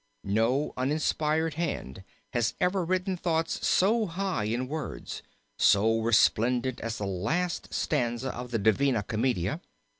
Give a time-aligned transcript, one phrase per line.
[0.23, 2.03] No uninspired hand
[2.33, 5.21] has ever written thoughts so high in words,
[5.59, 9.61] so resplendent as the last stanza of the Divina Commedia.